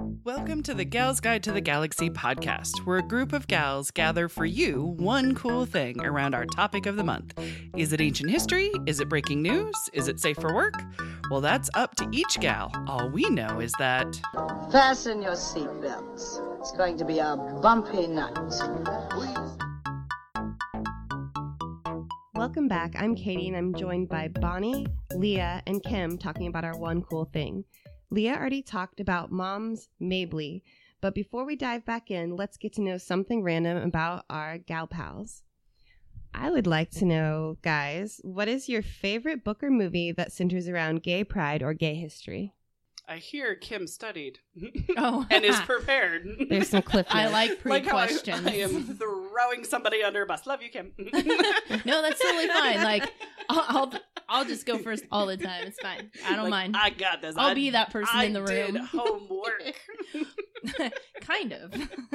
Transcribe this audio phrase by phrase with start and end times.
[0.00, 4.28] Welcome to the Gals Guide to the Galaxy podcast, where a group of gals gather
[4.28, 7.36] for you one cool thing around our topic of the month.
[7.76, 8.70] Is it ancient history?
[8.86, 9.74] Is it breaking news?
[9.92, 10.74] Is it safe for work?
[11.30, 12.70] Well, that's up to each gal.
[12.86, 14.20] All we know is that.
[14.70, 16.60] Fasten your seatbelts.
[16.60, 18.38] It's going to be a bumpy night.
[22.34, 22.94] Welcome back.
[22.96, 27.24] I'm Katie, and I'm joined by Bonnie, Leah, and Kim talking about our one cool
[27.24, 27.64] thing.
[28.10, 30.64] Leah already talked about Moms Mabley,
[31.00, 34.86] but before we dive back in, let's get to know something random about our gal
[34.86, 35.42] pals.
[36.34, 40.68] I would like to know, guys, what is your favorite book or movie that centers
[40.68, 42.54] around gay pride or gay history?
[43.10, 44.38] I hear Kim studied
[44.98, 46.28] Oh, and is prepared.
[46.50, 48.46] There's some cliff I like pre like how I, questions.
[48.46, 50.46] I am throwing somebody under a bus.
[50.46, 50.92] Love you, Kim.
[50.98, 52.82] no, that's totally fine.
[52.82, 53.10] Like,
[53.48, 53.92] I'll, I'll
[54.28, 55.64] I'll just go first all the time.
[55.66, 56.10] It's fine.
[56.26, 56.76] I don't Like, mind.
[56.76, 57.34] I got this.
[57.36, 58.48] I'll I- be that person I in the room.
[58.48, 58.86] did room.
[58.92, 59.74] homework.
[61.20, 61.70] kind of.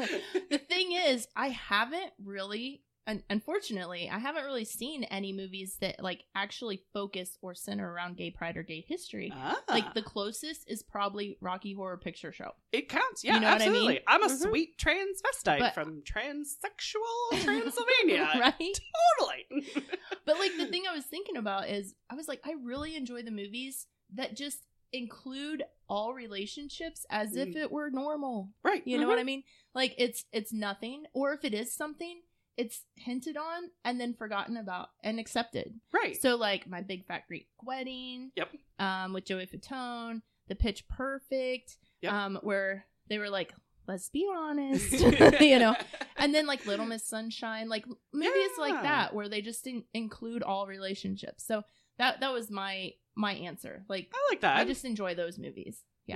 [0.50, 6.02] the thing is, I haven't really, un- unfortunately, I haven't really seen any movies that
[6.02, 9.32] like actually focus or center around gay pride or gay history.
[9.36, 12.52] Ah, Like the closest is probably Rocky Horror Picture Show.
[12.72, 13.24] it counts.
[13.24, 13.70] Yeah, You know what I mean?
[13.70, 14.00] absolutely.
[14.08, 14.42] I'm a Mhm.
[14.50, 18.30] sweet transvestite But- from transsexual Transylvania.
[18.40, 18.80] right?
[19.20, 19.86] Totally.
[20.26, 23.24] But like the thing I was thinking about is I was like, I really enjoy
[23.24, 24.60] the movies that just
[24.94, 27.56] include all relationships as if Mm.
[27.58, 28.54] it were normal.
[28.64, 28.86] right.
[28.88, 29.44] You know what I mean?
[29.76, 32.22] Like it's it's nothing, or if it is something,
[32.58, 35.74] it's hinted on and then forgotten about and accepted.
[35.92, 36.20] Right.
[36.22, 38.50] So like my big fat Greek wedding, Yep.
[38.80, 42.14] um, with Joey Fatone, the Pitch Perfect, Yep.
[42.14, 43.54] um, where they were like,
[43.88, 44.92] let's be honest,
[45.42, 45.76] you know,
[46.18, 48.62] and then like Little Miss Sunshine, like movies Yeah.
[48.62, 51.46] like that where they just in- include all relationships.
[51.46, 51.64] So
[51.98, 53.84] that that was my my answer.
[53.90, 54.58] Like I like that.
[54.58, 55.84] I just enjoy those movies.
[56.08, 56.16] Yeah.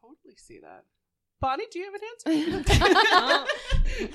[0.00, 0.84] totally see that.
[1.42, 2.00] Bonnie, do you have an
[2.54, 2.74] answer?
[3.12, 3.46] I'll,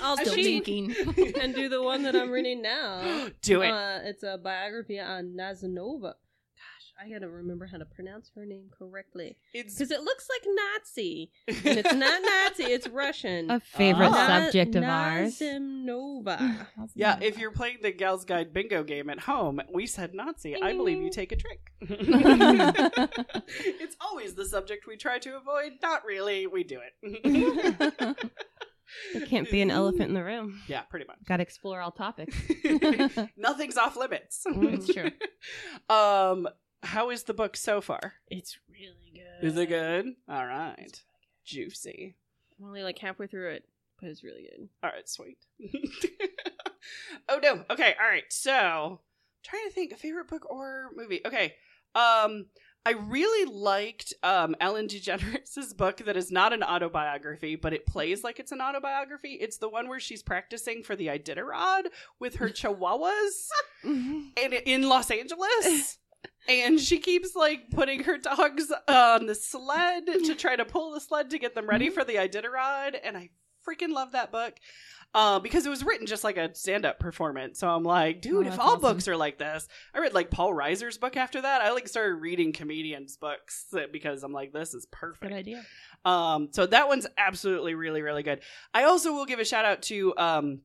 [0.02, 1.34] I'll Still cheat thinking.
[1.38, 3.28] and do the one that I'm reading now.
[3.42, 3.70] do it.
[3.70, 6.14] Uh, it's a biography on Nazanova.
[6.98, 10.42] Gosh, I gotta remember how to pronounce her name correctly it's because it looks like
[10.74, 12.64] Nazi, and it's not Nazi.
[12.64, 13.50] It's Russian.
[13.50, 14.42] A favorite Ah.
[14.44, 15.38] subject of ours.
[15.40, 16.66] Nazimova.
[16.94, 20.60] Yeah, if you're playing the Gals Guide bingo game at home, we said Nazi.
[20.60, 21.60] I believe you take a drink.
[23.80, 25.72] it's always the subject we try to avoid.
[25.82, 28.16] Not really, we do it.
[29.12, 30.60] There can't be an elephant in the room.
[30.66, 31.18] yeah, pretty much.
[31.26, 32.34] Got to explore all topics.
[33.36, 34.42] Nothing's off limits.
[34.46, 35.10] It's true.
[35.90, 36.48] Um,
[36.82, 38.14] how is the book so far?
[38.28, 39.46] It's really good.
[39.46, 40.14] Is it good?
[40.28, 41.02] All right,
[41.44, 42.14] juicy.
[42.58, 43.64] I'm only like halfway through it,
[44.00, 44.68] but it's really good.
[44.82, 45.38] All right, sweet.
[47.28, 47.64] oh no.
[47.70, 47.94] Okay.
[48.00, 48.24] All right.
[48.30, 49.00] So,
[49.42, 51.20] trying to think favorite book or movie.
[51.26, 51.54] Okay.
[51.94, 52.46] Um,
[52.86, 58.24] I really liked um Ellen DeGeneres' book that is not an autobiography, but it plays
[58.24, 59.34] like it's an autobiography.
[59.40, 61.86] It's the one where she's practicing for the Iditarod
[62.18, 63.48] with her chihuahuas
[63.84, 65.98] in in Los Angeles.
[66.48, 71.00] And she keeps like putting her dogs on the sled to try to pull the
[71.00, 72.96] sled to get them ready for the Iditarod.
[73.04, 73.30] And I
[73.68, 74.54] freaking love that book
[75.14, 77.58] uh, because it was written just like a stand-up performance.
[77.58, 78.80] So I'm like, dude, Oh, if all awesome.
[78.80, 81.60] books are like this, I read like Paul Reiser's book after that.
[81.60, 85.22] I like started reading comedians' books because I'm like, this is perfect.
[85.30, 85.62] Good idea.
[86.06, 88.40] Um, so that one's absolutely really, really good.
[88.72, 90.60] I also will give a shout out to um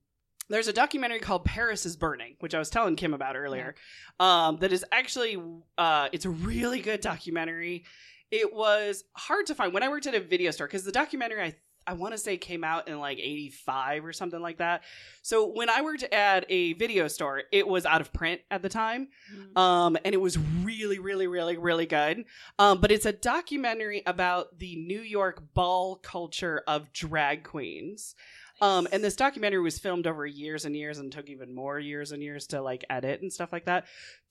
[0.49, 3.75] there's a documentary called Paris is Burning, which I was telling Kim about earlier.
[4.19, 5.41] Um, that is actually
[5.77, 7.85] uh it's a really good documentary.
[8.31, 11.41] It was hard to find when I worked at a video store because the documentary
[11.41, 11.55] I
[11.85, 14.83] I want to say came out in like 85 or something like that.
[15.21, 18.69] So when I worked at a video store, it was out of print at the
[18.69, 19.09] time.
[19.57, 22.25] Um, and it was really, really, really, really good.
[22.57, 28.15] Um, but it's a documentary about the New York ball culture of drag queens.
[28.63, 32.13] Um, and this documentary was filmed over years and years and took even more years
[32.13, 33.87] and years to like edit and stuff like that.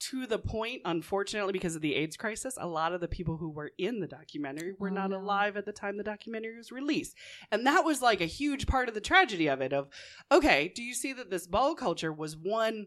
[0.08, 3.50] To the point, unfortunately, because of the AIDS crisis, a lot of the people who
[3.50, 5.18] were in the documentary were Oh, not no.
[5.18, 7.14] alive at the time the documentary was released.
[7.50, 9.90] And that was like a huge part of the tragedy of it of,
[10.30, 12.86] okay, do you see that this ball culture was one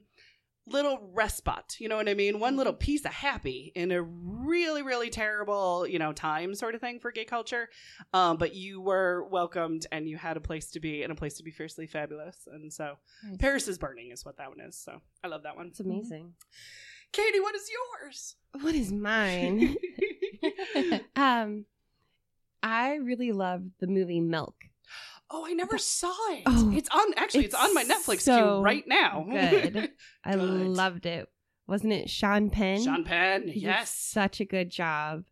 [0.68, 2.40] little respite, you know what I mean?
[2.40, 6.82] One little piece of happy in a really, really terrible, you know, time sort of
[6.82, 7.70] thing for gay culture.
[8.14, 11.38] Um, but you were welcomed and you had a place to be and a place
[11.38, 12.48] to be fiercely fabulous.
[12.52, 13.38] And so Nice.
[13.38, 14.76] Paris is Burning is what that one is.
[14.78, 15.68] So I love that one.
[15.68, 16.34] It's amazing.
[17.12, 18.36] Katie, what is yours?
[18.62, 19.76] What is mine?
[21.16, 21.66] um,
[22.64, 24.56] I really love the movie Milk.
[25.32, 26.44] Oh, I never saw it.
[26.46, 29.26] Oh, it's on actually it's, on my Netflix so queue right now.
[29.30, 29.92] Good.
[30.24, 30.42] I Good.
[30.42, 31.28] loved it.
[31.68, 32.84] Wasn't it Sean Penn?
[32.84, 33.90] Sean Penn, He yes.
[33.90, 35.24] such a good job,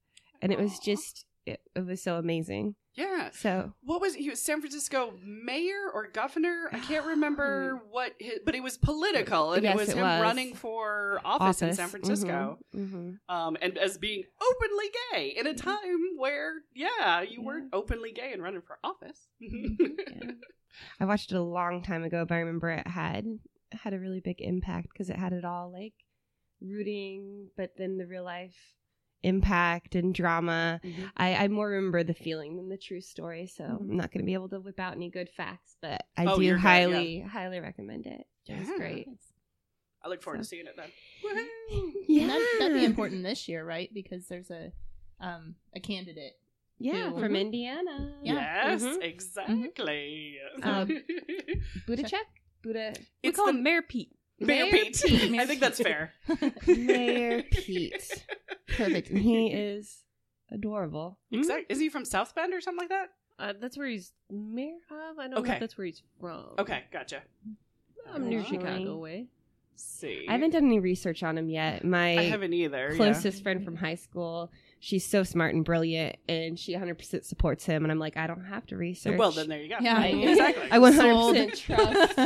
[0.41, 2.75] and it was just it, it was so amazing.
[2.95, 3.29] Yeah.
[3.33, 6.69] So What was he was San Francisco mayor or governor?
[6.71, 10.03] I can't remember what his, but it was political and Yes, it was it him
[10.03, 10.21] was.
[10.21, 12.59] running for office, in San Francisco.
[12.71, 17.45] hmm Um and as being openly gay in a time where yeah, you Yeah.
[17.45, 19.27] weren't openly gay and running for office.
[19.39, 20.31] Yeah.
[20.99, 23.25] I watched it a long time ago, but I remember it had
[23.71, 25.93] had a really big impact because it had it all like
[26.61, 28.55] rooting, but then the real life
[29.23, 30.79] impact and drama.
[30.83, 31.11] Mhm.
[31.17, 33.91] I, I more remember the feeling than the true story, so Mm-hmm.
[33.91, 36.35] I'm not going to be able to whip out any good facts, but I Oh,
[36.37, 38.25] do you're good, highly, highly recommend it.
[38.47, 38.77] It was Yeah.
[38.77, 39.07] great.
[40.05, 40.89] I look forward to seeing it then.
[42.07, 43.89] Yeah, And that, that'd be important this year, right?
[43.93, 44.71] Because there's a
[45.21, 46.33] um a candidate.
[46.79, 47.19] Yeah, too.
[47.19, 47.39] from Mhm.
[47.41, 48.15] Indiana.
[48.21, 48.33] Yeah.
[48.71, 49.01] Yes, Mhm.
[49.01, 50.35] exactly.
[50.61, 50.87] Um,
[51.87, 52.27] Budacek?
[52.61, 52.93] Buddha.
[52.97, 54.11] We It's call the- him Mayor Pete.
[54.45, 55.01] Mayor Mayor Pete.
[55.05, 55.33] Pete.
[55.39, 56.13] I think that's fair.
[56.67, 58.25] Mayor Pete.
[58.67, 59.09] Perfect.
[59.09, 60.03] And he is
[60.51, 61.17] adorable.
[61.31, 61.65] Exactly.
[61.69, 63.09] Is he from South Bend or something like that?
[63.39, 65.17] Uh, that's where he's mayor of.
[65.19, 65.53] I don't know Okay.
[65.53, 66.45] if that's where he's from.
[66.59, 67.21] Okay, gotcha.
[68.13, 68.43] I'm near.
[68.43, 69.27] Chicago way.
[69.75, 70.25] see.
[70.29, 71.83] I haven't done any research on him yet.
[71.83, 72.89] My I haven't either.
[72.91, 72.95] yeah.
[72.95, 77.83] closest friend from high school, she's so smart and brilliant, and she 100% supports him.
[77.83, 79.17] And I'm like, I don't have to research.
[79.17, 79.77] Well, then there you go.
[79.81, 79.97] Yeah.
[79.97, 80.69] Right, exactly.
[80.71, 81.53] I 100% Sold.
[81.55, 82.19] trust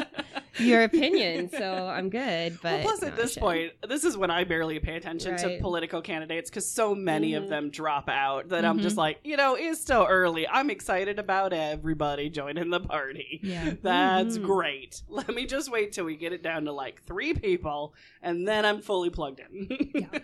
[0.60, 2.58] your opinion, so I'm good.
[2.62, 5.60] But well, plus no, at this point, this is when I barely pay attention to
[5.60, 7.50] political candidates because so many of Mhm.
[7.50, 8.84] them drop out that I'm Mhm.
[8.84, 10.48] just like, you know, it's still early.
[10.48, 13.40] I'm excited about everybody joining the party.
[13.44, 13.74] Yeah.
[13.82, 14.44] That's Mhm.
[14.44, 15.02] great.
[15.08, 18.66] Let me just wait till we get it down to like three people, and then
[18.66, 19.92] I'm fully plugged in.
[19.94, 20.20] yeah,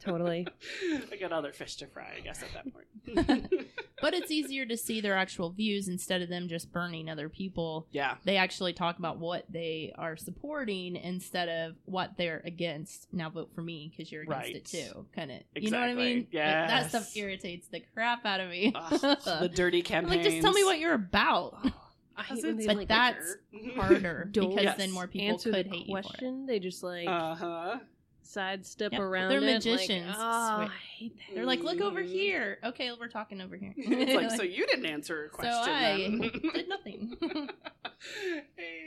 [0.00, 0.46] totally.
[1.12, 3.68] I got other fish to fry, I guess, at that point.
[4.02, 7.86] But it's easier to see their actual views instead of them just burning other people.
[7.92, 8.16] yeah.
[8.24, 13.08] They actually talk about what they are supporting instead of what they're against.
[13.12, 14.56] Now vote for me because you're against Right.
[14.56, 15.06] it too.
[15.14, 15.38] Kind of.
[15.54, 16.04] You know what I Exactly.
[16.14, 16.18] mean?
[16.32, 18.72] Like, that stuff irritates the crap out of me.
[18.74, 18.90] Ugh,
[19.40, 21.56] the dirty I'm like, just tell me what you're about.
[22.18, 23.36] I hate when they But like that's
[23.76, 24.76] harder because Yes.
[24.78, 26.02] then more people answer could the hate you for it.
[26.04, 26.46] question.
[26.46, 27.78] They just like Uh-huh.
[28.26, 29.54] Sidestep Yep, around they're it.
[29.54, 30.08] magicians.
[30.08, 31.34] Like, oh, I hate that.
[31.34, 32.58] They're like, look over here.
[32.64, 33.72] Okay, we're talking over here.
[33.76, 35.52] it's like, so you didn't answer a question.
[35.54, 35.74] So question.
[35.74, 36.52] I then.
[36.54, 37.16] did nothing.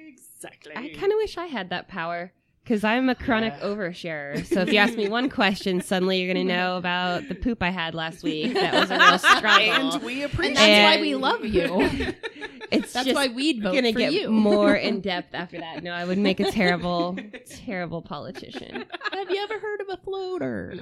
[0.07, 0.73] exactly.
[0.75, 2.31] I kind of wish I had that power
[2.69, 3.65] because I'm a chronic Yeah.
[3.67, 4.45] oversharer.
[4.45, 7.63] So if you ask me one question, suddenly you're going to know about the poop
[7.63, 8.53] I had last week.
[8.53, 9.93] That was a real struggle.
[9.95, 12.13] and we appreciate and that's why we love you.
[12.71, 14.29] it's That's just why we'd vote gonna for get you.
[14.29, 15.81] more in depth after that.
[15.83, 17.17] No, I would make a terrible,
[17.65, 18.85] terrible politician.
[19.13, 20.75] Have you ever heard of a floater?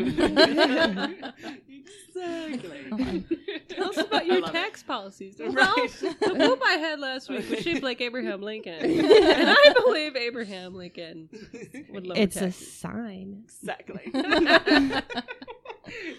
[2.16, 3.24] exactly.
[3.70, 4.52] Tell us about your love
[5.06, 5.10] it.
[5.10, 5.36] tax policies.
[5.40, 5.56] Right.
[6.02, 10.16] Well, the poop I had last week was shaped like Abraham Lincoln, and I believe
[10.16, 11.30] Abraham Lincoln
[11.90, 13.44] would lower It's a sign.
[13.46, 14.02] exactly.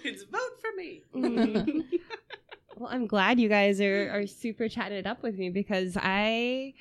[0.04, 1.02] it's vote for me.
[1.14, 1.84] Mhm.
[2.76, 6.74] Well, I'm glad you guys are, are super chatting it up with me because I,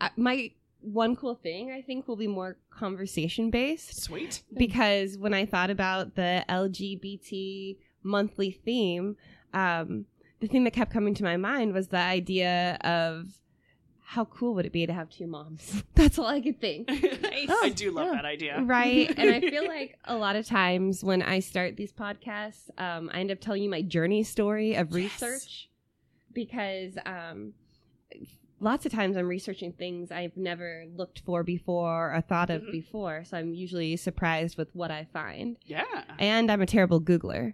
[0.00, 4.42] I my one cool thing I think will be more conversation based Sweet.
[4.56, 9.16] because when I thought about the LGBT monthly theme,
[9.54, 10.04] um,
[10.40, 13.28] the thing that kept coming to my mind was the idea of
[14.06, 15.82] how cool would it be to have two moms?
[15.94, 16.88] That's all I could think.
[16.90, 18.12] I do love Yeah.
[18.14, 18.60] that idea.
[18.62, 19.12] Right.
[19.16, 23.20] And I feel like a lot of times when I start these podcasts, um, I
[23.20, 24.94] end up telling you my journey story of Yes.
[25.22, 25.68] research
[26.32, 27.54] because um,
[28.64, 32.72] lots of times I'm researching things I've never looked for before or thought of Mhm.
[32.72, 33.24] before.
[33.24, 35.56] So I'm usually surprised with what I find.
[35.64, 35.84] Yeah.
[36.18, 37.52] And I'm a terrible Googler.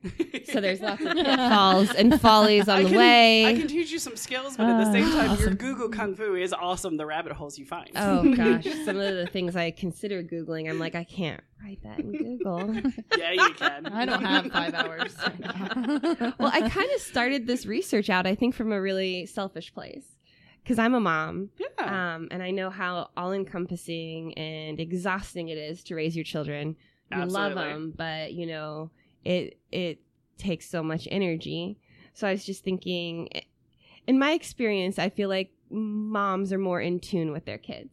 [0.50, 3.47] So there's lots of pitfalls and follies on I the can, way.
[3.47, 5.55] I can teach you some skills, but at the same time, your Awesome.
[5.57, 6.97] Google Kung Fu is awesome.
[6.97, 7.90] The rabbit holes you find.
[7.97, 11.99] Oh gosh, some of the things I consider Googling, I'm like, I can't write that
[11.99, 12.75] in Google.
[13.19, 13.87] yeah, you can.
[13.87, 15.14] I don't have five hours.
[16.38, 20.05] well, I kind of started this research out, I think, from a really selfish place.
[20.71, 22.15] Because I'm a mom, Yeah.
[22.15, 26.77] um, and I know how all encompassing and exhausting it is to raise your children.
[27.11, 28.93] You love them, but, you know,
[29.25, 29.99] it, it
[30.39, 31.77] takes so much energy.
[32.15, 33.31] So I was just thinking,
[34.07, 37.91] in my experience, I feel like moms are more in tune with their kids.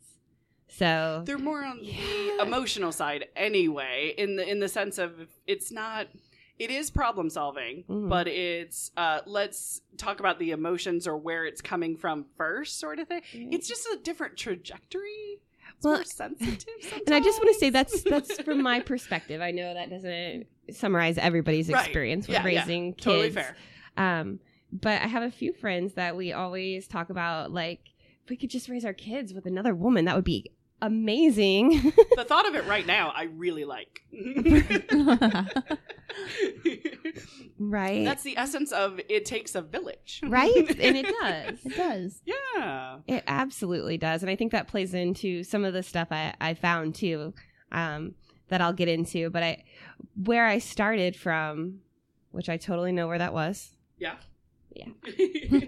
[0.68, 1.96] So They're more on Yeah.
[2.38, 5.14] the emotional side anyway, in the in the sense of
[5.48, 6.10] it's not
[6.60, 8.10] it is problem solving, Mhm.
[8.10, 13.00] but it's uh let's talk about the emotions or where it's coming from first sort
[13.00, 13.22] of thing.
[13.34, 15.40] It's just a different trajectory.
[15.76, 17.04] It's Well, more sensitive sometimes.
[17.08, 19.42] And I just want to say that's that's from my perspective.
[19.42, 21.84] I know that doesn't summarize everybody's Right.
[21.86, 22.60] experience with Yeah, yeah.
[22.60, 23.04] raising kids.
[23.04, 23.56] totally fair.
[23.98, 24.40] Um,
[24.72, 27.82] but I have a few friends that we always talk about like
[28.24, 31.94] if we could just raise our kids with another woman, that would be amazing.
[32.16, 34.02] the thought of it right now, I really like.
[37.60, 38.06] right?
[38.06, 40.22] That's the essence of it takes a village.
[40.24, 40.54] right?
[40.80, 41.60] And it does.
[41.66, 42.22] it does.
[42.26, 42.98] yeah.
[43.08, 44.24] It absolutely does.
[44.24, 47.34] And I think that plays into some of the stuff I, I found too,
[47.72, 48.16] um,
[48.50, 49.30] that I'll get into.
[49.30, 49.64] But I
[50.24, 51.80] where I started from,
[52.32, 53.72] which I totally know where that was.
[53.98, 54.16] Yeah.
[54.74, 54.90] Yeah.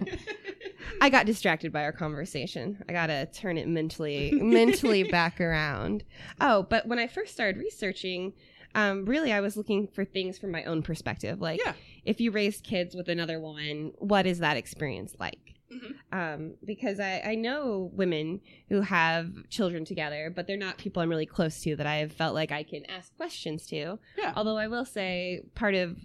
[1.00, 2.82] I got distracted by our conversation.
[2.88, 6.04] I gotta turn it mentally mentally back around.
[6.40, 8.32] Oh, but when I first started researching,
[8.74, 11.40] um, really I was looking for things from my own perspective.
[11.40, 11.72] Like Yeah.
[12.04, 15.38] if you raised kids with another woman, what is that experience like?
[15.72, 15.94] Mhm.
[16.12, 21.08] Um, because I, I know women who have children together, but they're not people I'm
[21.08, 23.98] really close to that I have felt like I can ask questions to.
[24.18, 24.32] Yeah.
[24.34, 25.96] Although I will say part of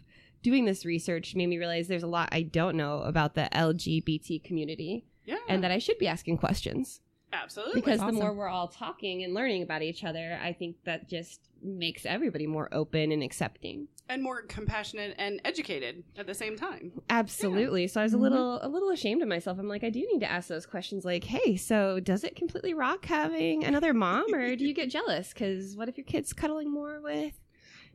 [0.46, 4.44] doing this research made me realize there's a lot I don't know about the LGBT
[4.44, 5.38] community Yeah.
[5.50, 7.02] and that I should be asking questions.
[7.34, 7.82] Absolutely.
[7.82, 8.16] Because Awesome.
[8.16, 12.06] the more we're all talking and learning about each other, I think that just makes
[12.06, 13.88] everybody more open and accepting.
[14.08, 16.92] and more compassionate and educated at the same time.
[17.10, 17.88] Absolutely.
[17.88, 18.22] So I was a Mhm.
[18.22, 19.58] little a little ashamed of myself.
[19.58, 22.76] I'm like, I do need to ask those questions like, hey, so does it completely
[22.76, 25.30] rock having another mom or do you get jealous?
[25.34, 27.34] Because what if your kid's cuddling more with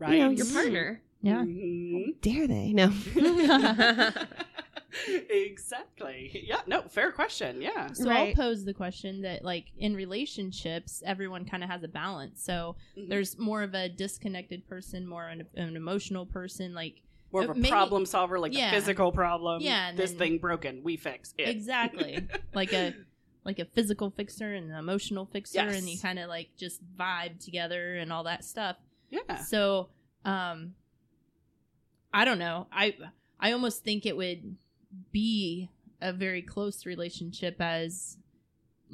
[0.00, 0.14] Right.
[0.14, 1.00] you know, your partner?
[1.22, 1.42] Yeah.
[1.44, 2.20] Mhm.
[2.22, 2.72] Dare they?
[2.72, 2.90] No.
[5.28, 6.44] exactly.
[6.46, 6.60] Yeah.
[6.66, 6.82] No.
[6.88, 7.60] Fair question.
[7.62, 7.92] Yeah.
[7.92, 8.28] So Right.
[8.28, 12.42] I'll pose the question that, like, in relationships, everyone kind of has a balance.
[12.42, 13.08] So Mhm.
[13.08, 16.74] there's more of a disconnected person, more an, an emotional person.
[16.74, 18.68] Like, More of a maybe- problem solver, like Yeah.
[18.70, 19.62] a physical problem.
[19.62, 20.82] Yeah, This then- thing broken.
[20.82, 21.48] We fix it.
[21.48, 22.94] exactly, like a
[23.42, 27.42] like a physical fixer and an emotional fixer, and you kind of like just vibe
[27.42, 28.76] together and all that stuff.
[29.08, 29.36] Yeah.
[29.36, 29.88] So,
[30.26, 30.74] um,
[32.12, 32.66] I don't know.
[32.72, 32.96] I
[33.38, 34.56] I almost think it would
[35.12, 35.68] be
[36.00, 38.16] a very close relationship as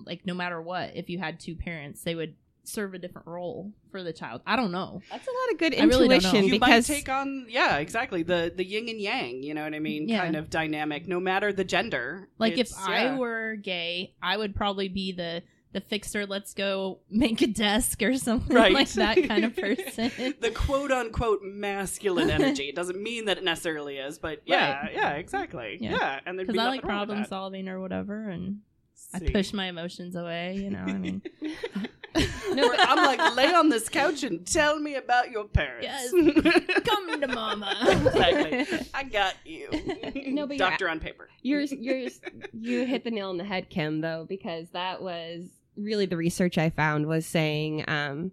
[0.05, 3.73] like no matter what, if you had two parents, they would serve a different role
[3.93, 4.43] for the child.
[4.47, 5.01] I don't know.
[5.11, 6.29] That's a lot of good I really don't know.
[6.29, 9.63] intuition you because might take on yeah exactly the the yin and yang you know
[9.63, 10.21] what i mean Yeah.
[10.23, 14.55] kind of dynamic no matter the gender Like if It's- I were gay, I would
[14.57, 15.43] probably be the
[15.77, 16.25] the fixer.
[16.27, 18.73] Let's go make a desk or something Right.
[18.73, 20.11] like that kind of person.
[20.41, 24.93] the quote unquote masculine energy it doesn't mean that it necessarily is but yeah Right.
[24.95, 25.91] yeah exactly Yeah.
[25.93, 28.61] yeah, and Because be I like problem solving or whatever, and
[29.15, 30.57] I push my emotions away.
[30.57, 31.23] You know, I mean.
[32.55, 35.85] No, Or I'm like, lay on this couch and tell me about your parents.
[35.87, 36.11] Yes.
[36.85, 37.77] Come to mama.
[37.83, 38.87] exactly.
[38.95, 39.69] I got you.
[40.27, 41.29] No, but doctor on paper.
[41.43, 42.21] yours yours
[42.59, 45.43] you hit the nail on the head kim though because that was
[45.77, 48.31] really the research i found was saying um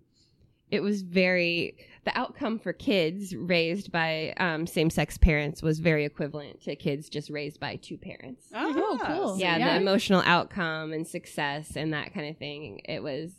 [0.71, 6.61] it was very the outcome for kids raised by um, same-sex parents was very equivalent
[6.63, 9.37] to kids just raised by two parents Oh, cool.
[9.39, 9.73] yeah, Yeah.
[9.77, 13.31] the emotional outcome and success and that kind of thing it was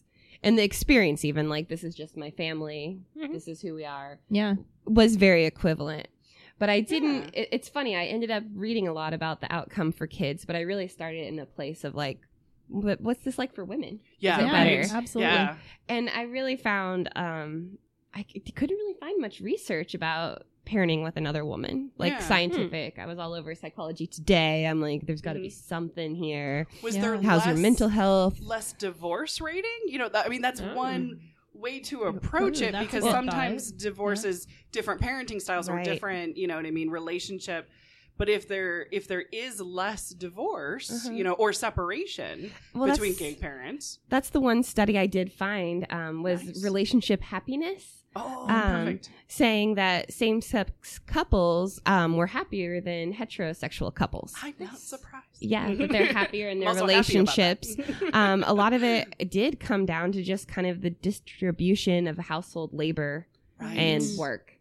[0.42, 3.32] and the experience even like this is just my family Mhm.
[3.32, 4.54] this is who we are Yeah.
[4.86, 6.08] was very equivalent.
[6.56, 7.34] But I didn't.
[7.34, 7.40] Yeah.
[7.42, 7.96] It, it's funny.
[7.96, 11.26] I ended up reading a lot about the outcome for kids, but I really started
[11.26, 12.33] in a place of like, what,
[12.68, 14.00] what's this like for women?
[14.18, 14.94] Yeah, yeah, better?
[14.96, 15.32] absolutely.
[15.34, 15.56] Yeah.
[15.88, 17.78] And I really found um,
[18.14, 22.18] I c- couldn't really find much research about parenting with another woman, like Yeah.
[22.20, 22.98] scientific.
[22.98, 24.66] I was all over Psychology Today.
[24.66, 25.52] I'm like, there's got to be Mhm.
[25.52, 26.66] something here.
[26.82, 27.02] Was Yeah.
[27.02, 28.40] there How's your mental health?
[28.40, 29.70] less divorce rating?
[29.86, 30.74] You know, that, I mean, that's Oh.
[30.74, 31.20] one
[31.52, 33.78] way to approach Ooh, it because good sometimes thought.
[33.78, 37.68] divorce is different parenting styles or different, you know what I mean, relationship.
[38.16, 41.16] But if there if there is less divorce, Mhm.
[41.18, 45.84] you know, or separation Well, between gay parents, that's the one study I did find
[45.90, 46.62] um, was Nice.
[46.64, 48.00] relationship happiness.
[48.16, 49.10] oh, Um, perfect.
[49.26, 54.32] saying that same-sex couples um, were happier than heterosexual couples.
[54.40, 55.24] I'm not surprised.
[55.40, 57.66] Yeah, that they're happier in their I'm also happy about that.
[57.66, 58.10] relationships.
[58.12, 62.16] um, a lot of it did come down to just kind of the distribution of
[62.18, 63.26] household labor
[63.60, 63.76] Right.
[63.76, 64.53] and work.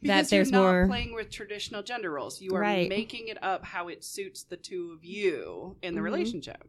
[0.00, 2.40] Because that there's you're not more- playing with traditional gender roles.
[2.40, 2.88] You are Right.
[2.88, 6.04] making it up how it suits the two of you in the Mhm.
[6.04, 6.64] relationship.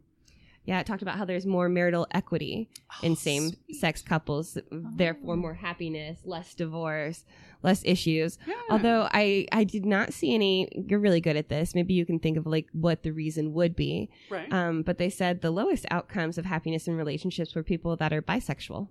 [0.65, 2.69] Yeah, it talked about how there's more marital equity
[3.01, 7.25] in Oh, same-sex couples, therefore more happiness, less divorce,
[7.63, 8.37] less issues.
[8.47, 8.53] Yeah.
[8.69, 10.69] Although I I did not see any.
[10.87, 11.75] You're really good at this.
[11.75, 14.09] Maybe you can think of like what the reason would be.
[14.29, 14.51] right.
[14.53, 18.21] Um, but they said the lowest outcomes of happiness in relationships were people that are
[18.21, 18.87] bisexual.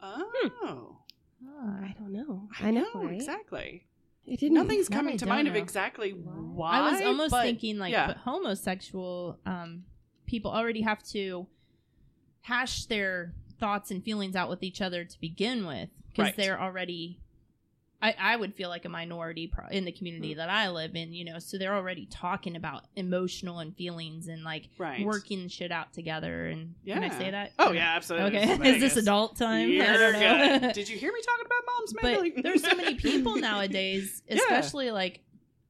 [0.00, 0.50] oh.
[0.62, 0.84] Ah.
[1.60, 2.48] I don't know.
[2.60, 3.14] I, I know, know right?
[3.14, 3.84] exactly.
[4.26, 4.54] It didn't.
[4.54, 6.72] Nothing's Now coming to don't mind of exactly why.
[6.78, 8.06] I was almost but- thinking like, yeah.
[8.08, 9.84] but homosexual um,
[10.26, 11.46] people already have to
[12.42, 16.36] hash their thoughts and feelings out with each other to begin with because Right.
[16.36, 17.20] they're already
[18.00, 20.38] I, I would feel like a minority pro- in the community hmm.
[20.38, 24.44] that I live in, you know, so they're already talking about emotional and feelings and
[24.44, 25.04] like Right.
[25.04, 26.46] working shit out together.
[26.46, 27.52] And can I say that?
[27.58, 28.38] Oh yeah, absolutely.
[28.38, 28.52] Okay.
[28.76, 29.68] Is this adult time?
[29.68, 30.12] You're I don't
[30.62, 30.72] know.
[30.72, 32.30] Did you hear me talking about moms, Mabley?
[32.30, 34.36] but there's so many people nowadays, Yeah.
[34.36, 35.20] especially like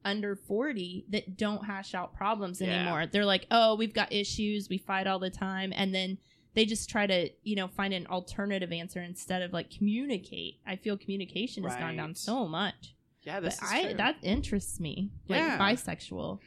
[0.05, 2.69] under 40 that don't hash out problems Yeah.
[2.69, 3.07] anymore.
[3.07, 6.19] They're like, "Oh, we've got issues, we fight all the time." And then
[6.55, 10.59] they just try to, you know, find an alternative answer instead of like communicate.
[10.67, 12.95] I feel communication has gone down so much.
[13.23, 13.95] Yeah, But this is I true.
[13.95, 15.11] that interests me.
[15.29, 15.59] Like Yeah.
[15.59, 16.17] bisexual.
[16.17, 16.41] Well,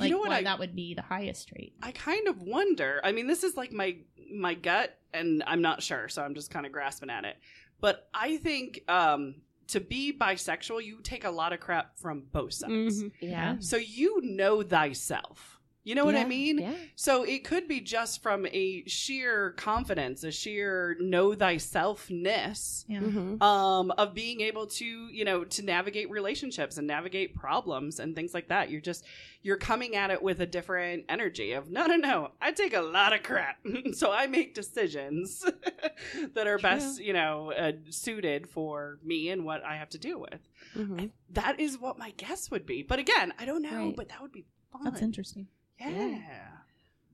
[0.00, 1.72] Like you know what why I, that would be the highest rate.
[1.82, 3.00] I kind of wonder.
[3.02, 3.96] I mean, this is like my
[4.30, 7.36] my gut, and I'm not sure, so I'm just kind of grasping at it.
[7.80, 9.36] But I think um,
[9.68, 13.02] to be bisexual, you take a lot of crap from both sides.
[13.02, 13.12] Mhm.
[13.20, 13.56] Yeah.
[13.60, 15.57] So you know thyself.
[15.84, 16.58] You know what I mean?
[16.58, 16.74] Yeah.
[16.96, 23.00] So it could be just from a sheer confidence, a sheer know thyselfness Yeah.
[23.00, 23.40] Mhm.
[23.42, 28.34] um, of being able to, you know, to navigate relationships and navigate problems and things
[28.34, 28.70] like that.
[28.70, 29.04] You're just
[29.40, 32.32] you're coming at it with a different energy of no, no, no.
[32.40, 33.56] I take a lot of crap,
[33.92, 35.44] so I make decisions
[36.34, 40.20] that are best, you know, uh, suited for me and what I have to deal
[40.20, 40.40] with.
[40.76, 41.10] Mhm.
[41.30, 42.82] That is what my guess would be.
[42.82, 43.86] But again, I don't know.
[43.86, 43.96] Right.
[43.96, 44.84] But that would be fun.
[44.84, 45.46] That's interesting.
[45.80, 46.18] Yeah,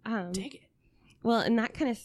[0.06, 0.60] Um, dig it.
[1.22, 1.98] Well, and that kind of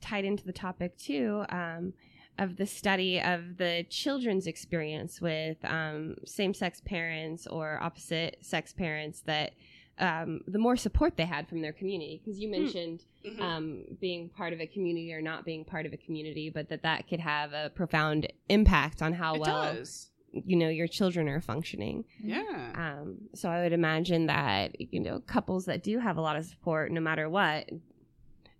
[0.00, 1.92] tied into the topic too um,
[2.38, 9.20] of the study of the children's experience with um, same-sex parents or opposite-sex parents.
[9.22, 9.52] That
[9.98, 13.40] um, the more support they had from their community, because you mentioned Mhm.
[13.40, 16.82] um, being part of a community or not being part of a community, but that
[16.82, 20.10] that could have a profound impact on how it well does.
[20.46, 22.04] You know your children are functioning.
[22.22, 22.72] Yeah.
[22.74, 26.44] Um, so I would imagine that you know couples that do have a lot of
[26.44, 27.68] support, no matter what,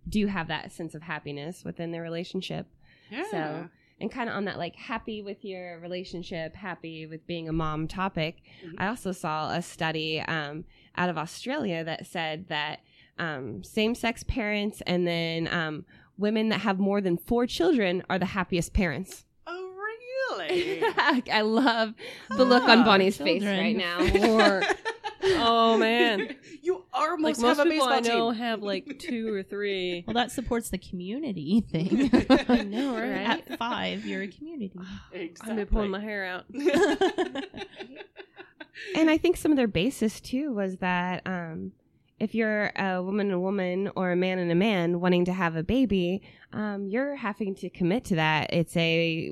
[0.07, 2.67] do have that sense of happiness within their relationship.
[3.09, 3.23] Yeah.
[3.31, 7.53] So, and kind of on that like happy with your relationship, happy with being a
[7.53, 8.75] mom topic, Mhm.
[8.77, 10.65] I also saw a study um,
[10.97, 12.79] out of Australia that said that
[13.17, 15.85] um, same-sex parents and then um,
[16.17, 19.25] women that have more than four children are the happiest parents.
[20.31, 20.83] Really?
[21.31, 21.93] I love
[22.29, 23.59] the look on Bonnie's face children.
[23.59, 23.99] right now.
[24.35, 24.63] Or
[25.37, 28.41] oh man, you like almost most have a people baseball I know team.
[28.41, 30.03] have like two or three.
[30.05, 32.09] Well, that supports the community thing.
[32.49, 33.41] I know, right?
[33.49, 34.79] At five, you're a community.
[35.13, 36.45] I'm gonna be pulling my hair out.
[38.95, 41.71] And I think some of their basis too was that um,
[42.19, 45.33] if you're a woman and a woman or a man and a man wanting to
[45.33, 46.21] have a baby,
[46.53, 48.53] um, you're having to commit to that.
[48.53, 49.31] It's a,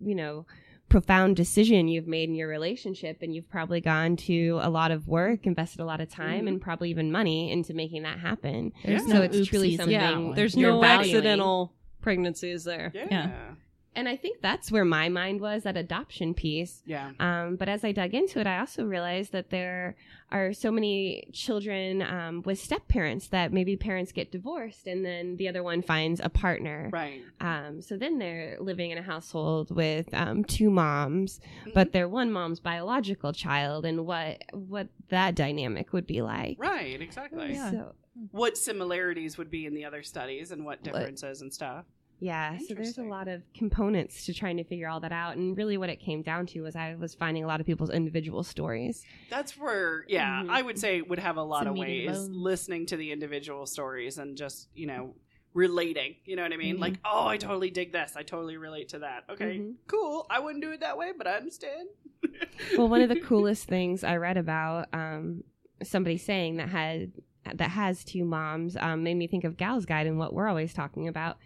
[0.00, 0.46] you know,
[0.88, 5.08] profound decision you've made in your relationship, and you've probably gone to a lot of
[5.08, 6.48] work, invested a lot of time, Mhm.
[6.48, 8.72] and probably even money into making that happen.
[8.84, 9.08] There's Yeah.
[9.08, 11.16] So no it's truly something Yeah, there's no valuing.
[11.16, 12.92] accidental pregnancies there.
[12.94, 13.06] yeah.
[13.10, 13.54] Yeah.
[13.96, 16.82] And I think that's where my mind was that adoption piece.
[16.86, 17.10] Yeah.
[17.18, 19.96] Um, but as I dug into it, I also realized that there
[20.30, 25.36] are so many children um, with step parents that maybe parents get divorced and then
[25.36, 26.90] the other one finds a partner.
[26.92, 27.22] Right.
[27.40, 31.40] Um, so then they're living in a household with um, two moms,
[31.74, 36.56] but they're one mom's biological child, and what what that dynamic would be like.
[36.58, 37.00] Right.
[37.00, 37.54] Exactly.
[37.54, 37.70] Yeah.
[37.70, 37.94] So
[38.32, 41.84] What similarities would be in the other studies and what differences and stuff.
[42.18, 45.36] Yeah, so there's a lot of components to trying to figure all that out.
[45.36, 47.90] And really, what it came down to was I was finding a lot of people's
[47.90, 49.04] individual stories.
[49.28, 50.48] That's where, yeah, Mhm.
[50.50, 54.36] I would say would have a lot of ways listening to the individual stories and
[54.36, 55.14] just, you know,
[55.52, 56.16] relating.
[56.24, 56.76] You know what I mean?
[56.76, 56.80] Mhm.
[56.80, 58.14] Like, oh, I totally dig this.
[58.16, 59.24] I totally relate to that.
[59.30, 59.74] Okay, Mhm.
[59.86, 60.26] cool.
[60.30, 61.88] I wouldn't do it that way, but I understand.
[62.78, 65.44] Well, one of the coolest things I read about um,
[65.82, 67.12] somebody saying that had
[67.54, 70.74] that has two moms um, made me think of Gal's Guide and what we're always
[70.74, 71.36] talking about.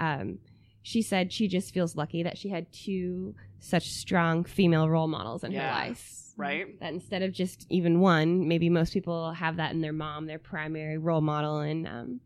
[0.00, 0.38] Um,
[0.82, 5.44] she said she just feels lucky that she had two such strong female role models
[5.44, 5.98] in her life.
[6.36, 6.80] right?
[6.80, 10.38] That instead of just even one, maybe most people have that in their mom, their
[10.38, 12.20] primary role model, and um,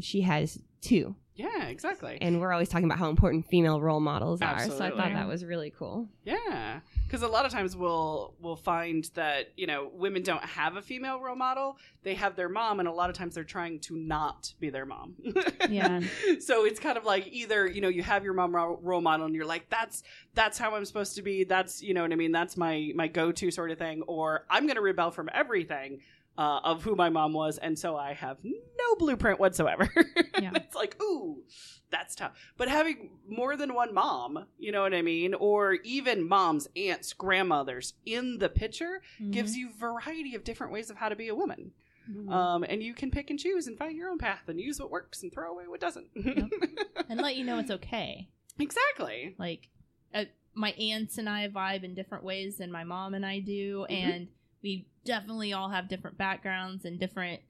[0.00, 1.14] she has two.
[1.34, 2.18] Yeah, exactly.
[2.20, 4.58] And we're always talking about how important female role models are.
[4.68, 6.08] So I thought that was really cool.
[6.24, 10.76] Yeah, because a lot of times we'll we'll find that you know women don't have
[10.76, 13.80] a female role model; they have their mom, and a lot of times they're trying
[13.80, 15.14] to not be their mom.
[15.68, 16.00] Yeah.
[16.40, 19.24] so it's kind of like either you know you have your mom ro- role model,
[19.26, 20.02] and you're like that's
[20.34, 21.44] that's how I'm supposed to be.
[21.44, 22.32] That's you know what I mean.
[22.32, 24.02] That's my my go to sort of thing.
[24.02, 26.00] Or I'm going to rebel from everything.
[26.38, 29.88] Uh, of who my mom was, and so I have no blueprint whatsoever.
[30.40, 30.52] Yeah.
[30.54, 31.42] it's like, ooh,
[31.90, 32.32] that's tough.
[32.56, 37.12] But having more than one mom, you know what I mean, or even moms, aunts,
[37.12, 39.30] grandmothers in the picture Mm-hmm.
[39.30, 41.72] gives you variety of different ways of how to be a woman.
[42.10, 42.32] Mm-hmm.
[42.32, 44.90] Um, and you can pick and choose and find your own path and use what
[44.90, 46.08] works and throw away what doesn't.
[46.16, 48.28] and let you know it's okay.
[48.58, 49.34] exactly.
[49.38, 49.68] Like,
[50.14, 53.86] uh, my aunts and I vibe in different ways than my mom and I do,
[53.88, 53.92] Mhm.
[53.92, 54.28] and
[54.62, 57.40] we definitely all have different backgrounds and different,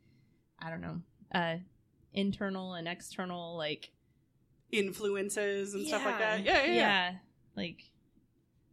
[0.58, 1.00] I don't know,
[1.34, 1.56] uh,
[2.12, 3.90] internal and external like
[4.70, 6.44] Influences and stuff like that.
[6.44, 7.12] Yeah, yeah, yeah.
[7.54, 7.82] like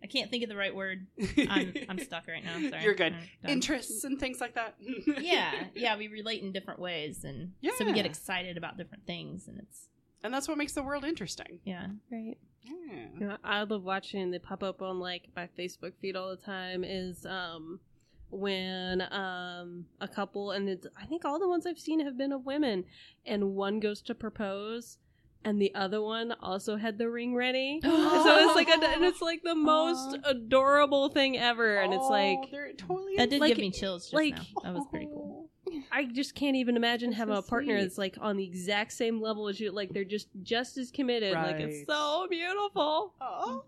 [0.02, 1.08] I can't think of the right word.
[1.50, 2.54] I'm I'm stuck right now.
[2.70, 2.84] Sorry.
[2.84, 3.14] You're good.
[3.44, 3.50] I'm.
[3.50, 4.76] Interests and things like that.
[5.20, 9.50] yeah, yeah, we relate in different ways, and so we get excited about different things,
[9.50, 9.90] and it's
[10.24, 11.60] And that's what makes the world interesting.
[11.66, 11.88] yeah.
[12.10, 12.38] Right.
[12.64, 13.06] Yeah.
[13.20, 16.38] You know, I love watching they pop up on like my Facebook feed all the
[16.38, 17.82] time is um
[18.32, 22.32] when um a couple and it's, I think all the ones I've seen have been
[22.32, 22.86] of women
[23.26, 24.98] and one goes to propose
[25.44, 27.80] and the other one also had the ring ready.
[27.84, 30.30] so it's like a, and it's like the most Aw.
[30.32, 34.14] adorable thing ever and it's like they're totally That did Like- give me chills just
[34.14, 34.44] like- now.
[34.64, 35.50] That was pretty cool.
[35.92, 37.84] I just can't even imagine That's having so a partner sweet.
[37.84, 39.72] that's like on the exact same level as you.
[39.72, 41.34] Like they're just just as committed.
[41.34, 43.14] Like it's so beautiful.
[43.22, 43.64] Oh,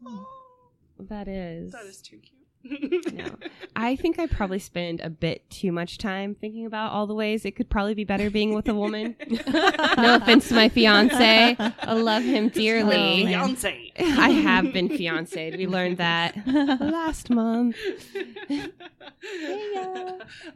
[1.00, 1.72] That is.
[1.74, 2.41] that is too cute.
[2.64, 3.26] No.
[3.76, 7.46] I think I probably spend a bit too much time thinking about all the ways
[7.46, 9.16] it could probably be better being with a woman.
[9.48, 11.56] no offense to my fiance.
[11.60, 13.26] I love him dearly.
[13.26, 13.92] Beyonce.
[13.98, 15.58] I have been fiancéed.
[15.58, 17.76] We learned that last month.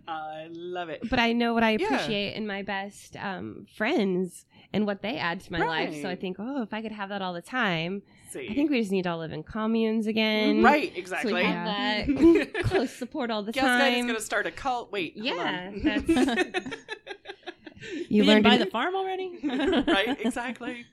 [0.08, 1.10] I love it.
[1.10, 1.86] But I know what I Yeah.
[1.88, 6.02] appreciate in my best um, friends and what they add to my life.
[6.02, 8.48] So I think, oh, if I could have that all the time, See.
[8.50, 10.62] I think we just need to all live in communes again.
[10.62, 11.34] right, So exactly.
[11.34, 12.06] we have Yeah.
[12.46, 14.08] that close support all the Gals Guide is time.
[14.08, 14.92] going to start a cult.
[14.92, 16.06] Wait, Yeah, hold on.
[16.06, 16.74] that's-
[17.92, 19.38] You, you didn't learned buy the farm already?
[19.44, 20.86] right, exactly.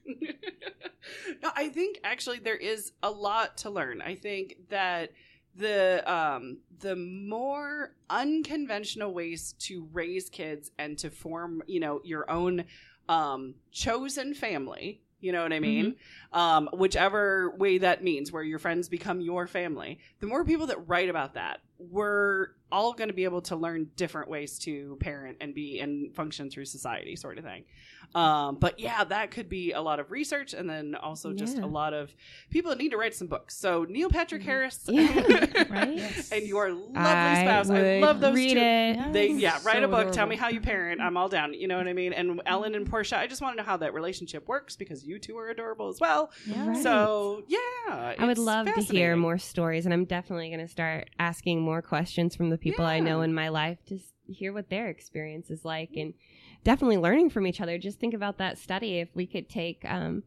[1.43, 4.03] no, I think actually there is a lot to learn.
[4.03, 5.11] I think that
[5.57, 12.31] the um the more unconventional ways to raise kids and to form, you know, your
[12.31, 12.65] own
[13.09, 15.97] um chosen family, you know what I mean?
[16.33, 19.99] Um whichever way that means where your friends become your family.
[20.21, 23.91] The more people that write about that, we're all going to be able to learn
[23.97, 27.65] different ways to parent and be and function through society sort of thing.
[28.15, 31.65] Um, but yeah, that could be a lot of research and then also just Yeah.
[31.65, 32.15] a lot of
[32.51, 33.57] people that need to write some books.
[33.57, 35.07] So Neil Patrick Harris Yeah.
[35.71, 36.29] Right?
[36.33, 37.71] and your lovely I spouse.
[37.71, 38.59] I love those read two.
[38.61, 39.13] it.
[39.13, 40.13] They yeah, write So a book.
[40.13, 41.01] Tell me how you parent.
[41.01, 41.55] I'm all down.
[41.55, 42.13] You know what I mean?
[42.13, 45.19] And Ellen and Portia, I just want to know how that relationship works because you
[45.19, 46.31] two are adorable as well.
[46.47, 46.69] Yeah.
[46.69, 46.83] Right.
[46.83, 51.09] So yeah, I would love to hear more stories, and I'm definitely going to start
[51.19, 54.89] asking more questions from the people I know in my life to hear what their
[54.89, 56.13] experience is like, and
[56.65, 57.79] definitely learning from each other.
[57.79, 58.99] Just think about that study.
[58.99, 60.25] If we could take um,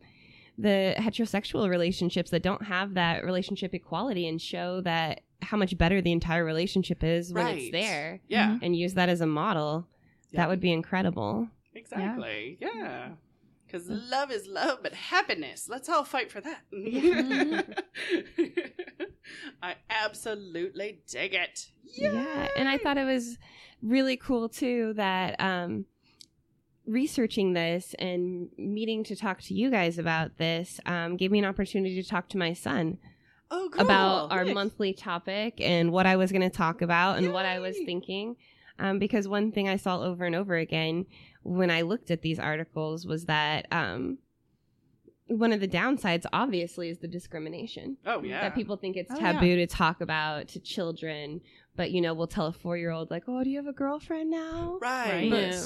[0.57, 6.01] the heterosexual relationships that don't have that relationship equality and show that how much better
[6.01, 7.57] the entire relationship is when Right.
[7.57, 8.63] it's there, Yeah, mm-hmm.
[8.65, 9.87] and use that as a model,
[10.31, 10.41] Yeah.
[10.41, 11.49] that would be incredible.
[11.73, 12.57] exactly.
[12.61, 13.09] Yeah.
[13.67, 14.09] Because mm-hmm.
[14.09, 15.67] love is love, but happiness.
[15.69, 16.61] Let's all fight for that.
[16.73, 17.71] Mm-hmm.
[19.61, 21.69] I absolutely dig it.
[21.83, 22.47] Yeah.
[22.57, 23.37] And I thought it was
[23.81, 25.85] really cool too that um
[26.87, 31.45] researching this and meeting to talk to you guys about this um, gave me an
[31.45, 32.97] opportunity to talk to my son
[33.51, 33.81] Oh, cool.
[33.83, 37.59] about our monthly topic and what I was going to talk about and what I
[37.59, 38.35] was thinking.
[38.77, 41.05] Um, because one thing I saw over and over again
[41.43, 44.17] when I looked at these articles was that um,
[45.27, 48.41] one of the downsides, obviously, is the discrimination Oh yeah.
[48.41, 51.41] that people think it's Oh, taboo to talk about to children.
[51.75, 53.73] But you know, we'll tell a four year old like, "Oh, do you have a
[53.73, 55.31] girlfriend now?" right.
[55.31, 55.51] Right.
[55.53, 55.61] Yeah.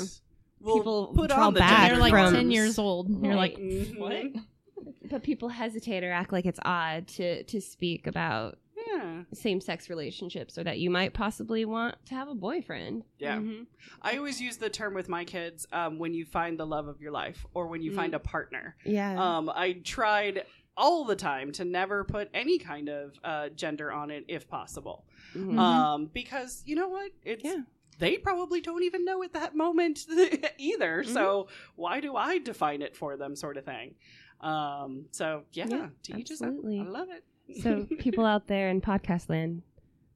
[0.62, 3.10] We'll People put draw on the back And you're like from- 10 years old.
[3.10, 3.54] You're Right.
[3.54, 3.98] like, Mhm.
[4.00, 4.26] what?
[5.10, 8.60] But people hesitate or act like it's odd to to speak about
[8.91, 9.23] Yeah.
[9.34, 13.04] same sex relationships or that you might possibly want to have a boyfriend.
[13.17, 13.38] Yeah.
[13.38, 13.67] Mhm.
[14.02, 16.99] I always use the term with my kids um, when you find the love of
[17.02, 17.95] your life or when you Mm.
[17.95, 18.75] find a partner.
[18.86, 19.17] Yeah.
[19.38, 20.45] Um, I tried
[20.78, 25.06] all the time to never put any kind of uh, gender on it if possible.
[25.36, 25.58] Mhm.
[25.58, 27.12] Um, because you know what?
[27.23, 27.63] It's Yeah.
[27.99, 30.06] they probably don't even know at that moment
[30.58, 31.04] either.
[31.04, 31.13] Mm-hmm.
[31.13, 33.95] So why do I define it for them, sort of thing?
[34.41, 36.49] Um, so yeah, Yeah, to each his own.
[36.49, 36.80] absolutely.
[36.80, 37.25] I love it.
[37.62, 39.62] So people out there in podcast land,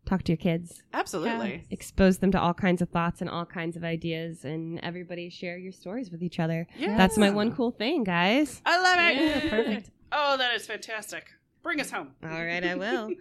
[0.05, 0.81] talk to your kids.
[0.93, 1.63] absolutely.
[1.69, 5.57] Expose them to all kinds of thoughts and all kinds of ideas, and everybody share
[5.57, 6.67] your stories with each other.
[6.77, 6.97] Yeah.
[6.97, 8.61] That's my one cool thing, guys.
[8.65, 9.15] I love it.
[9.45, 9.91] Yeah, perfect.
[10.11, 11.25] Oh, that is fantastic.
[11.63, 12.09] Bring us home.
[12.21, 13.11] All right, I will.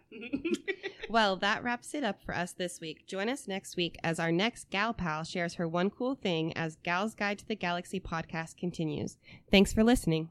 [1.11, 3.07] Well, that wraps it up for us this week.
[3.07, 6.77] Join us next week as our next gal pal shares her one cool thing as
[6.77, 9.18] Gal's Guide to the Galaxy podcast continues.
[9.51, 10.31] Thanks for listening.